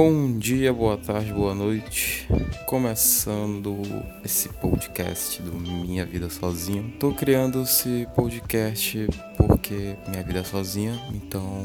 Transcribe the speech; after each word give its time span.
Bom 0.00 0.38
dia, 0.38 0.72
boa 0.72 0.96
tarde, 0.96 1.32
boa 1.32 1.52
noite. 1.52 2.24
Começando 2.66 3.82
esse 4.24 4.48
podcast 4.48 5.42
do 5.42 5.58
Minha 5.58 6.06
Vida 6.06 6.30
Sozinho. 6.30 6.94
Tô 7.00 7.12
criando 7.12 7.62
esse 7.62 8.06
podcast 8.14 9.08
porque 9.36 9.96
minha 10.06 10.22
vida 10.22 10.38
é 10.38 10.44
sozinha, 10.44 10.96
então 11.12 11.64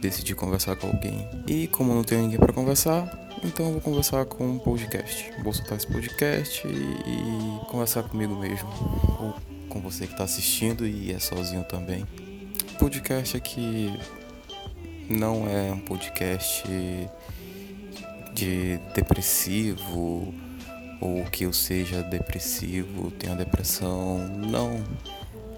decidi 0.00 0.34
conversar 0.34 0.74
com 0.74 0.88
alguém. 0.88 1.24
E 1.46 1.68
como 1.68 1.94
não 1.94 2.02
tenho 2.02 2.22
ninguém 2.22 2.40
para 2.40 2.52
conversar, 2.52 3.08
então 3.44 3.66
eu 3.66 3.72
vou 3.74 3.80
conversar 3.80 4.24
com 4.24 4.44
um 4.44 4.58
podcast. 4.58 5.30
Vou 5.44 5.52
soltar 5.52 5.78
esse 5.78 5.86
podcast 5.86 6.66
e, 6.66 6.70
e 6.70 7.70
conversar 7.70 8.02
comigo 8.02 8.34
mesmo. 8.34 8.68
Ou 9.20 9.36
com 9.68 9.80
você 9.80 10.08
que 10.08 10.12
está 10.12 10.24
assistindo 10.24 10.84
e 10.84 11.12
é 11.12 11.20
sozinho 11.20 11.62
também. 11.62 12.04
Podcast 12.80 13.36
aqui 13.36 13.96
não 15.08 15.48
é 15.48 15.70
um 15.70 15.78
podcast 15.78 16.64
de 18.40 18.78
depressivo 18.94 20.32
ou 20.98 21.24
que 21.30 21.44
eu 21.44 21.52
seja 21.52 22.02
depressivo, 22.02 23.10
tenha 23.10 23.34
depressão. 23.36 24.18
Não 24.28 24.82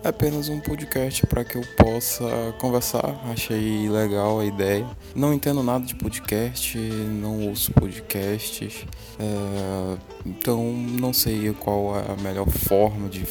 é 0.02 0.08
apenas 0.08 0.48
um 0.48 0.58
podcast 0.58 1.24
para 1.28 1.44
que 1.44 1.56
eu 1.56 1.62
possa 1.76 2.24
conversar. 2.60 3.20
Achei 3.30 3.88
legal 3.88 4.40
a 4.40 4.44
ideia. 4.44 4.84
Não 5.14 5.32
entendo 5.32 5.62
nada 5.62 5.84
de 5.84 5.94
podcast, 5.94 6.76
não 6.76 7.48
ouço 7.48 7.72
podcasts, 7.72 8.84
é, 9.18 9.98
então 10.26 10.72
não 10.72 11.12
sei 11.12 11.52
qual 11.52 11.96
é 11.96 12.12
a 12.12 12.16
melhor 12.20 12.48
forma 12.48 13.08
de 13.08 13.24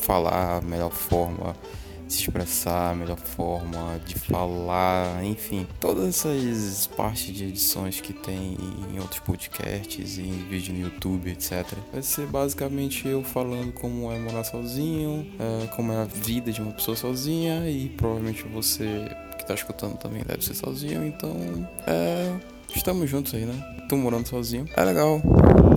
falar, 0.00 0.58
a 0.58 0.60
melhor 0.60 0.90
forma 0.90 1.56
se 2.08 2.22
expressar, 2.22 2.92
a 2.92 2.94
melhor 2.94 3.18
forma 3.18 4.00
de 4.06 4.14
falar, 4.14 5.24
enfim, 5.24 5.66
todas 5.80 6.06
essas 6.08 6.86
partes 6.86 7.34
de 7.34 7.44
edições 7.44 8.00
que 8.00 8.12
tem 8.12 8.56
em 8.92 8.98
outros 8.98 9.20
podcasts, 9.20 10.18
em 10.18 10.32
vídeo 10.48 10.74
no 10.74 10.80
YouTube, 10.80 11.30
etc. 11.30 11.66
Vai 11.92 12.02
ser 12.02 12.26
basicamente 12.26 13.06
eu 13.06 13.22
falando 13.22 13.72
como 13.72 14.10
é 14.10 14.18
morar 14.18 14.44
sozinho, 14.44 15.26
é, 15.38 15.66
como 15.68 15.92
é 15.92 16.02
a 16.02 16.04
vida 16.04 16.52
de 16.52 16.60
uma 16.60 16.72
pessoa 16.72 16.96
sozinha 16.96 17.68
e 17.68 17.88
provavelmente 17.90 18.42
você 18.44 19.08
que 19.36 19.42
está 19.42 19.54
escutando 19.54 19.96
também 19.96 20.22
deve 20.22 20.44
ser 20.44 20.54
sozinho, 20.54 21.04
então 21.04 21.34
é, 21.86 22.34
estamos 22.74 23.08
juntos 23.08 23.34
aí, 23.34 23.44
né? 23.44 23.54
Tô 23.88 23.96
morando 23.96 24.26
sozinho. 24.26 24.66
É 24.76 24.84
legal, 24.84 25.20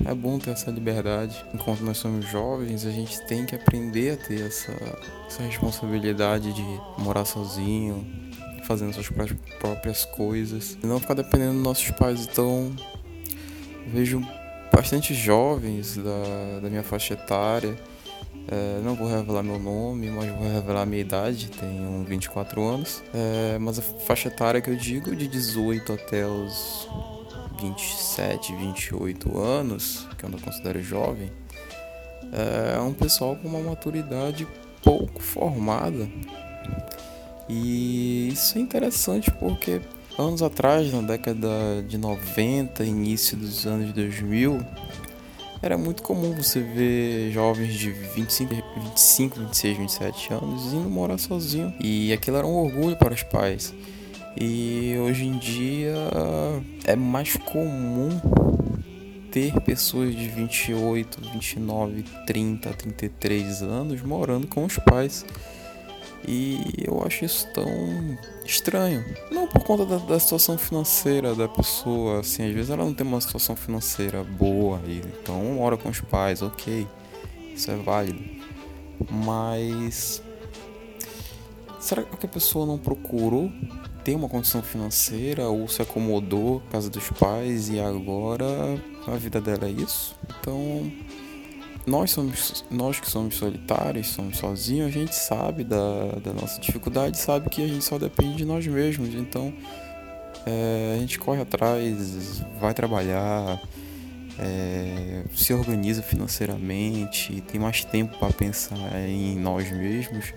é 0.06 0.14
bom 0.14 0.38
ter 0.38 0.50
essa 0.50 0.70
liberdade. 0.70 1.44
Enquanto 1.54 1.80
nós 1.80 1.98
somos 1.98 2.26
jovens, 2.26 2.84
a 2.84 2.90
gente 2.90 3.20
tem 3.26 3.46
que 3.46 3.54
aprender 3.54 4.12
a 4.12 4.16
ter 4.16 4.46
essa, 4.46 4.72
essa 5.26 5.42
responsabilidade 5.42 6.52
de 6.52 6.80
morar 6.98 7.24
sozinho, 7.24 8.06
fazendo 8.64 8.92
suas 8.92 9.08
próprias 9.58 10.04
coisas. 10.04 10.76
E 10.82 10.86
não 10.86 11.00
ficar 11.00 11.14
dependendo 11.14 11.54
dos 11.54 11.62
nossos 11.62 11.90
pais. 11.92 12.28
Então, 12.30 12.74
vejo 13.86 14.22
bastante 14.72 15.14
jovens 15.14 15.96
da, 15.96 16.60
da 16.60 16.68
minha 16.68 16.82
faixa 16.82 17.14
etária. 17.14 17.76
É, 18.48 18.80
não 18.82 18.94
vou 18.94 19.08
revelar 19.08 19.42
meu 19.42 19.58
nome, 19.58 20.10
mas 20.10 20.30
vou 20.30 20.52
revelar 20.52 20.84
minha 20.84 21.00
idade, 21.00 21.50
tenho 21.50 22.04
24 22.04 22.62
anos. 22.62 23.02
É, 23.14 23.58
mas 23.58 23.78
a 23.78 23.82
faixa 23.82 24.28
etária 24.28 24.60
que 24.60 24.70
eu 24.70 24.76
digo 24.76 25.14
de 25.14 25.28
18 25.28 25.92
até 25.92 26.26
os 26.26 26.88
27, 27.60 28.54
28 28.54 29.38
anos, 29.38 30.06
que 30.18 30.24
eu 30.24 30.30
não 30.30 30.38
considero 30.38 30.82
jovem, 30.82 31.30
é 32.32 32.80
um 32.80 32.94
pessoal 32.94 33.36
com 33.36 33.48
uma 33.48 33.60
maturidade 33.60 34.46
pouco 34.82 35.22
formada. 35.22 36.08
E 37.48 38.28
isso 38.32 38.56
é 38.56 38.60
interessante 38.60 39.30
porque 39.32 39.80
anos 40.18 40.42
atrás, 40.42 40.92
na 40.92 41.02
década 41.02 41.48
de 41.86 41.98
90, 41.98 42.84
início 42.84 43.36
dos 43.36 43.66
anos 43.66 43.92
2000, 43.92 44.60
era 45.62 45.78
muito 45.78 46.02
comum 46.02 46.34
você 46.34 46.60
ver 46.60 47.30
jovens 47.30 47.74
de 47.74 47.90
25, 47.90 48.54
25, 48.84 49.38
26, 49.38 49.78
27 49.78 50.34
anos 50.34 50.72
indo 50.72 50.90
morar 50.90 51.18
sozinho. 51.18 51.72
E 51.80 52.12
aquilo 52.12 52.36
era 52.36 52.46
um 52.46 52.56
orgulho 52.56 52.96
para 52.96 53.14
os 53.14 53.22
pais. 53.22 53.72
E 54.36 54.96
hoje 54.98 55.24
em 55.24 55.38
dia 55.38 55.94
é 56.84 56.96
mais 56.96 57.36
comum 57.36 58.10
ter 59.30 59.58
pessoas 59.60 60.14
de 60.14 60.28
28, 60.28 61.20
29, 61.32 62.02
30, 62.26 62.70
33 62.70 63.62
anos 63.62 64.02
morando 64.02 64.48
com 64.48 64.64
os 64.64 64.76
pais. 64.78 65.24
E 66.26 66.84
eu 66.86 67.02
acho 67.04 67.24
isso 67.24 67.48
tão 67.52 67.66
estranho. 68.44 69.04
Não 69.30 69.46
por 69.46 69.64
conta 69.64 69.84
da, 69.84 69.96
da, 69.98 70.20
situação 70.20 70.56
financeira 70.56 71.34
da 71.34 71.48
pessoa, 71.48 72.20
assim, 72.20 72.46
às 72.46 72.52
vezes 72.52 72.70
ela 72.70 72.84
não 72.84 72.94
tem 72.94 73.06
uma 73.06 73.20
situação 73.20 73.56
financeira 73.56 74.22
boa 74.22 74.80
e 74.86 74.98
então 74.98 75.42
mora 75.54 75.76
com 75.76 75.88
os 75.88 76.00
pais, 76.00 76.42
ok. 76.42 76.86
Isso 77.54 77.70
é 77.70 77.76
válido. 77.76 78.22
Mas 79.10 80.22
será 81.80 82.02
que 82.02 82.26
a 82.26 82.28
pessoa 82.28 82.64
não 82.64 82.78
procurou 82.78 83.50
ter 84.04 84.14
uma 84.14 84.28
condição 84.28 84.62
financeira 84.62 85.48
ou 85.48 85.68
se 85.68 85.80
acomodou 85.80 86.62
casa 86.70 86.90
dos 86.90 87.08
pais 87.10 87.68
e 87.68 87.78
agora 87.78 88.46
a 89.06 89.16
vida 89.16 89.40
dela 89.40 89.66
é 89.66 89.70
isso. 89.70 90.16
Então, 90.40 90.90
nós 91.86 92.10
somos 92.12 92.64
nós 92.70 93.00
que 93.00 93.10
somos 93.10 93.36
solitários, 93.36 94.08
somos 94.08 94.38
sozinhos, 94.38 94.88
a 94.88 94.90
gente 94.90 95.14
sabe 95.14 95.64
da, 95.64 96.12
da 96.22 96.32
nossa 96.32 96.60
dificuldade, 96.60 97.18
sabe 97.18 97.50
que 97.50 97.62
a 97.62 97.66
gente 97.66 97.84
só 97.84 97.98
depende 97.98 98.36
de 98.36 98.44
nós 98.44 98.66
mesmos. 98.66 99.14
Então, 99.14 99.52
é, 100.46 100.94
a 100.96 101.00
gente 101.00 101.18
corre 101.18 101.40
atrás, 101.40 102.42
vai 102.60 102.72
trabalhar, 102.72 103.60
é, 104.38 105.24
se 105.34 105.52
organiza 105.52 106.02
financeiramente, 106.02 107.40
tem 107.42 107.60
mais 107.60 107.84
tempo 107.84 108.16
para 108.18 108.32
pensar 108.32 108.78
em 109.08 109.36
nós 109.36 109.70
mesmos, 109.70 110.32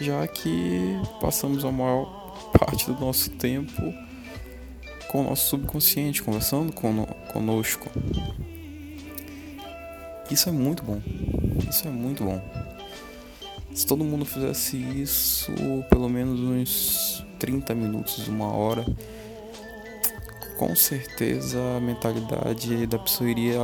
já 0.00 0.26
que 0.26 0.98
passamos 1.20 1.64
a 1.64 1.70
maior 1.70 2.50
parte 2.58 2.86
do 2.86 2.98
nosso 2.98 3.30
tempo 3.30 3.82
com 5.08 5.20
o 5.20 5.24
nosso 5.24 5.48
subconsciente, 5.48 6.22
conversando 6.22 6.72
con 6.72 7.06
conosco. 7.32 7.88
Isso 10.34 10.48
é 10.48 10.52
muito 10.52 10.82
bom. 10.82 11.00
Isso 11.70 11.86
é 11.86 11.90
muito 11.92 12.24
bom. 12.24 12.42
Se 13.72 13.86
todo 13.86 14.02
mundo 14.02 14.24
fizesse 14.24 14.76
isso 14.76 15.52
pelo 15.88 16.08
menos 16.08 16.40
uns 16.40 17.24
30 17.38 17.72
minutos, 17.72 18.26
uma 18.26 18.48
hora, 18.48 18.84
com 20.58 20.74
certeza 20.74 21.56
a 21.76 21.80
mentalidade 21.80 22.84
da 22.88 22.98
pessoa 22.98 23.30
iria 23.30 23.60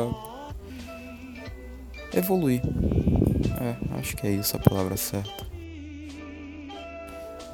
evoluir. 2.15 2.63
É, 3.61 3.99
acho 3.99 4.17
que 4.17 4.29
é 4.29 4.31
isso 4.31 4.57
a 4.57 4.61
palavra 4.61 4.97
certa. 4.97 5.45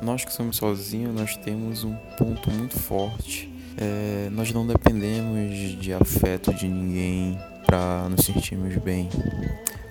Nós 0.02 0.26
que 0.26 0.32
somos 0.32 0.58
sozinhos, 0.58 1.14
nós 1.14 1.38
temos 1.38 1.84
um 1.84 1.96
ponto 2.18 2.50
muito 2.50 2.78
forte. 2.78 3.50
É, 3.78 4.28
nós 4.30 4.52
não 4.52 4.66
dependemos 4.66 5.80
de 5.80 5.94
afeto 5.94 6.52
de 6.52 6.68
ninguém 6.68 7.38
para 7.66 8.08
nos 8.08 8.24
sentirmos 8.24 8.76
bem. 8.76 9.10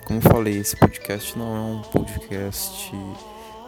Como 0.06 0.20
falei, 0.20 0.58
esse 0.58 0.76
podcast 0.76 1.38
não 1.38 1.54
é 1.54 1.60
um 1.60 1.82
podcast 1.82 2.90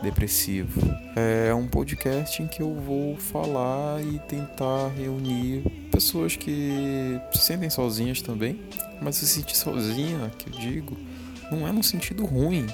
depressivo. 0.02 0.80
É 1.14 1.52
um 1.54 1.69
podcast 1.69 2.42
em 2.42 2.47
que 2.47 2.62
eu 2.62 2.74
vou 2.74 3.16
falar 3.16 4.02
e 4.02 4.18
tentar 4.20 4.88
reunir 4.97 5.62
pessoas 5.91 6.36
que 6.36 7.20
se 7.32 7.42
sentem 7.42 7.68
sozinhas 7.68 8.22
também, 8.22 8.58
mas 9.00 9.16
se 9.16 9.26
sentir 9.26 9.56
sozinha, 9.56 10.30
que 10.38 10.48
eu 10.48 10.58
digo, 10.58 10.97
não 11.50 11.66
é 11.66 11.72
no 11.72 11.82
sentido 11.82 12.24
ruim, 12.24 12.66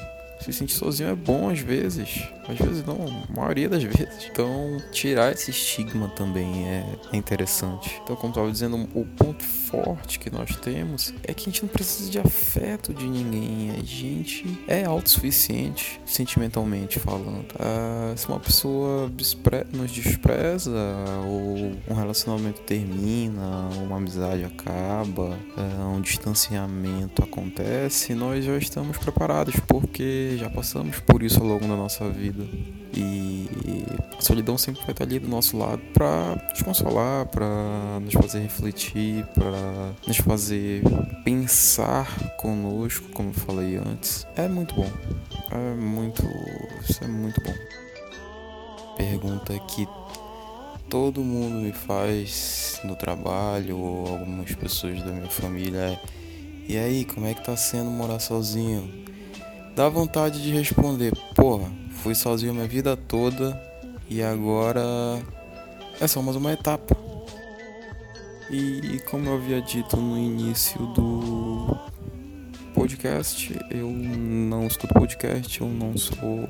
se 0.45 0.53
sentir 0.53 0.75
sozinho 0.75 1.09
é 1.09 1.15
bom 1.15 1.49
às 1.49 1.61
vezes. 1.61 2.29
Às 2.47 2.59
vezes 2.59 2.85
não, 2.85 2.99
a 3.07 3.33
maioria 3.33 3.69
das 3.69 3.83
vezes. 3.83 4.29
Então, 4.31 4.77
tirar 4.93 5.33
esse 5.33 5.51
estigma 5.51 6.09
também 6.09 6.69
é, 6.69 6.85
é 7.13 7.17
interessante. 7.17 7.99
Então, 8.03 8.15
como 8.17 8.31
estava 8.31 8.51
dizendo, 8.51 8.77
o 8.95 9.07
ponto 9.07 9.43
forte 9.43 10.19
que 10.19 10.31
nós 10.31 10.55
temos 10.57 11.15
é 11.23 11.33
que 11.33 11.43
a 11.43 11.47
gente 11.51 11.63
não 11.63 11.69
precisa 11.69 12.11
de 12.11 12.19
afeto 12.19 12.93
de 12.93 13.07
ninguém. 13.07 13.71
A 13.71 13.83
gente 13.83 14.45
é 14.69 14.85
autossuficiente, 14.85 16.01
sentimentalmente 16.05 17.01
falando. 17.01 17.47
Ah, 17.59 18.13
se 18.15 18.29
uma 18.29 18.39
pessoa 18.39 19.11
nos 19.73 19.91
despreza, 19.91 20.71
ou 21.27 21.73
um 21.89 21.95
relacionamento 21.95 22.61
termina, 22.61 23.71
uma 23.83 23.97
amizade 23.97 24.45
acaba, 24.45 25.39
ah, 25.57 25.89
um 25.97 26.01
distanciamento 26.01 27.23
acontece, 27.23 28.15
nós 28.15 28.45
já 28.45 28.57
estamos 28.59 28.99
preparados 28.99 29.55
porque 29.67 30.34
já 30.37 30.51
passamos 30.51 31.01
por 31.01 31.23
isso 31.23 31.41
ao 31.41 31.47
longo 31.47 31.67
da 31.67 31.77
nossa 31.77 32.09
vida. 32.09 32.45
E 32.97 33.49
a 34.17 34.21
solidão 34.21 34.57
sempre 34.57 34.83
vai 34.83 34.93
estar 34.93 35.05
ali 35.05 35.19
do 35.19 35.29
nosso 35.29 35.57
lado 35.57 35.83
para 35.93 36.37
nos 36.51 36.63
consolar, 36.63 37.27
para 37.27 37.99
nos 38.01 38.15
fazer 38.15 38.41
refletir, 38.41 39.27
para 39.35 39.93
nos 40.07 40.17
fazer 40.19 40.83
pensar 41.25 42.07
conosco, 42.37 43.09
como 43.11 43.31
eu 43.31 43.35
falei 43.35 43.77
antes. 43.77 44.27
É 44.37 44.47
muito 44.47 44.75
bom. 44.75 44.91
É 45.51 45.75
muito. 45.75 46.23
Isso 46.89 47.03
é 47.03 47.09
muito 47.09 47.41
bom. 47.43 47.55
Pergunta 48.97 49.59
que 49.59 49.89
todo 50.89 51.25
mundo 51.25 51.57
me 51.57 51.73
faz 51.73 52.81
no 52.85 52.95
trabalho, 52.95 53.77
ou 53.77 54.07
algumas 54.07 54.55
pessoas 54.55 55.03
da 55.03 55.11
minha 55.11 55.31
família 55.31 55.79
é: 55.79 56.01
E 56.69 56.77
aí, 56.77 57.05
como 57.05 57.27
é 57.27 57.35
que 57.35 57.45
tá 57.45 57.57
sendo 57.57 57.91
morar 57.91 58.21
sozinho? 58.21 59.05
Dá 59.75 59.89
vontade 59.89 60.41
de 60.41 60.53
responder: 60.53 61.13
Porra, 61.35 61.71
fui 61.91 62.15
sozinho 62.15 62.55
minha 62.55 62.67
vida 62.67 62.97
toda 62.97 63.61
e 64.09 64.23
agora 64.23 65.21
é 66.01 66.07
só 66.07 66.23
mais 66.23 66.37
uma 66.37 66.53
etapa. 66.53 66.97
E 68.51 69.01
como 69.11 69.29
eu 69.29 69.35
havia 69.35 69.61
dito 69.61 69.97
no 69.97 70.17
início 70.17 70.79
do 70.93 71.77
podcast, 72.73 73.59
eu 73.69 73.89
não 73.89 74.67
escuto 74.67 74.95
podcast, 74.95 75.61
eu 75.61 75.67
não 75.67 75.97
sou. 75.97 76.49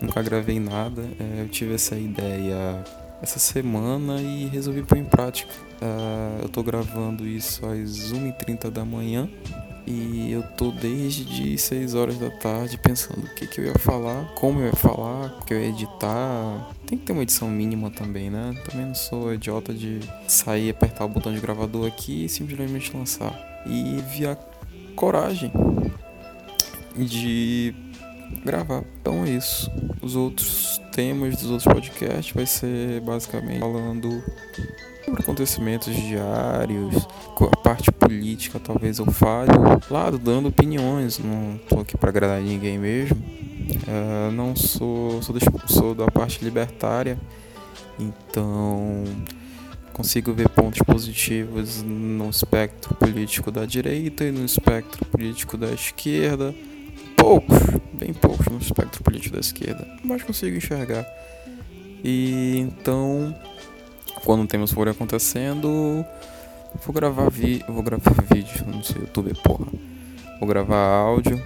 Nunca 0.00 0.20
gravei 0.20 0.60
nada. 0.60 1.02
É, 1.18 1.42
eu 1.42 1.48
tive 1.48 1.74
essa 1.74 1.96
ideia 1.96 2.84
essa 3.22 3.38
semana 3.38 4.20
e 4.20 4.46
resolvi 4.46 4.82
pôr 4.82 4.98
em 4.98 5.04
prática. 5.04 5.52
Uh, 5.80 6.42
eu 6.42 6.48
tô 6.48 6.62
gravando 6.62 7.26
isso 7.26 7.64
às 7.64 8.12
1h30 8.12 8.68
da 8.68 8.84
manhã 8.84 9.30
e 9.86 10.30
eu 10.30 10.42
tô 10.42 10.70
desde 10.70 11.58
6 11.58 11.94
horas 11.94 12.16
da 12.18 12.30
tarde 12.30 12.78
pensando 12.78 13.24
o 13.24 13.34
que, 13.34 13.46
que 13.46 13.60
eu 13.60 13.64
ia 13.66 13.74
falar, 13.78 14.32
como 14.34 14.60
eu 14.60 14.66
ia 14.66 14.72
falar, 14.72 15.38
o 15.40 15.44
que 15.44 15.52
eu 15.52 15.60
ia 15.60 15.68
editar. 15.68 16.70
Tem 16.86 16.96
que 16.96 17.04
ter 17.04 17.12
uma 17.12 17.22
edição 17.22 17.50
mínima 17.50 17.90
também, 17.90 18.30
né? 18.30 18.54
Também 18.68 18.86
não 18.86 18.94
sou 18.94 19.34
idiota 19.34 19.74
de 19.74 20.00
sair, 20.28 20.70
apertar 20.70 21.04
o 21.04 21.08
botão 21.08 21.32
de 21.32 21.40
gravador 21.40 21.86
aqui 21.86 22.24
e 22.24 22.28
simplesmente 22.28 22.96
lançar. 22.96 23.32
E 23.66 24.02
vi 24.10 24.26
a 24.26 24.36
coragem 24.94 25.52
de 26.96 27.74
gravar. 28.44 28.84
Então 29.00 29.24
é 29.24 29.30
isso. 29.30 29.70
Os 30.00 30.14
outros 30.14 30.80
temas 30.92 31.36
dos 31.36 31.50
outros 31.50 31.72
podcasts 31.72 32.32
vai 32.34 32.46
ser 32.46 33.00
basicamente 33.00 33.60
falando 33.60 34.22
sobre 35.04 35.22
acontecimentos 35.22 35.94
diários, 35.94 37.06
a 37.40 37.56
parte 37.56 37.90
política 37.90 38.60
talvez 38.60 38.98
eu 38.98 39.06
fale, 39.10 39.50
lado 39.90 40.18
dando 40.18 40.48
opiniões, 40.48 41.18
não 41.18 41.58
tô 41.68 41.80
aqui 41.80 41.96
para 41.96 42.10
agradar 42.10 42.40
ninguém 42.40 42.78
mesmo. 42.78 43.16
Uh, 43.16 44.30
não 44.32 44.54
sou 44.54 45.22
sou, 45.22 45.36
sou 45.66 45.94
da 45.94 46.06
parte 46.06 46.44
libertária, 46.44 47.18
então 47.98 49.04
consigo 49.92 50.32
ver 50.32 50.48
pontos 50.48 50.80
positivos 50.80 51.82
no 51.82 52.30
espectro 52.30 52.94
político 52.94 53.50
da 53.50 53.66
direita 53.66 54.24
e 54.24 54.32
no 54.32 54.44
espectro 54.44 55.04
político 55.06 55.56
da 55.56 55.70
esquerda 55.72 56.54
poucos, 57.16 57.58
bem 57.92 58.12
poucos 58.12 58.46
no 58.46 58.58
espectro 58.58 59.02
político 59.04 59.34
da 59.34 59.40
esquerda, 59.40 59.86
mas 60.02 60.22
consigo 60.22 60.56
enxergar. 60.56 61.06
E 62.02 62.58
então, 62.58 63.32
quando 64.24 64.46
temas 64.46 64.72
forem 64.72 64.92
acontecendo, 64.92 66.04
vou 66.84 66.94
gravar 66.94 67.30
vi 67.30 67.64
vou 67.68 67.82
gravar 67.82 68.12
vídeo 68.32 68.64
no 68.66 68.82
seu 68.82 69.00
YouTube, 69.02 69.32
porra. 69.42 69.66
Vou 70.38 70.48
gravar 70.48 70.76
áudio 70.76 71.40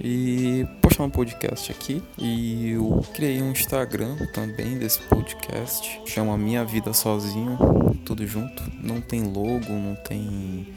e 0.00 0.66
postar 0.80 1.04
um 1.04 1.10
podcast 1.10 1.72
aqui. 1.72 2.02
E 2.16 2.70
eu 2.70 3.04
criei 3.12 3.42
um 3.42 3.50
Instagram 3.50 4.16
também 4.32 4.78
desse 4.78 5.00
podcast, 5.00 6.00
chama 6.06 6.38
Minha 6.38 6.64
Vida 6.64 6.92
Sozinho, 6.92 7.58
tudo 8.04 8.26
junto. 8.26 8.62
Não 8.80 9.00
tem 9.00 9.22
logo, 9.22 9.72
não 9.72 9.96
tem 9.96 10.68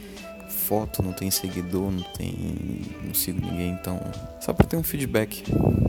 foto, 0.71 1.03
não 1.03 1.11
tem 1.11 1.29
seguidor, 1.29 1.91
não 1.91 2.01
tem. 2.13 2.33
não 3.03 3.13
sigo 3.13 3.45
ninguém, 3.45 3.71
então. 3.71 3.99
Só 4.39 4.53
pra 4.53 4.65
ter 4.65 4.77
um 4.77 4.83
feedback. 4.83 5.43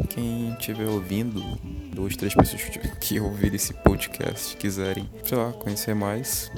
Quem 0.09 0.51
estiver 0.55 0.89
ouvindo, 0.89 1.41
duas, 1.95 2.17
três 2.17 2.35
pessoas 2.35 2.63
que 3.01 3.21
ouvirem 3.21 3.55
esse 3.55 3.73
podcast 3.73 4.57
quiserem, 4.57 5.09
sei 5.23 5.39
lá, 5.39 5.53
conhecer 5.53 5.95
mais, 5.95 6.51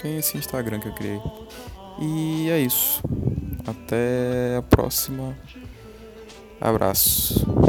tem 0.00 0.16
esse 0.16 0.38
Instagram 0.38 0.80
que 0.80 0.88
eu 0.88 0.94
criei. 0.94 1.20
E 2.00 2.48
é 2.48 2.58
isso. 2.58 3.02
Até 3.66 4.56
a 4.56 4.62
próxima. 4.62 5.36
Abraço. 6.58 7.61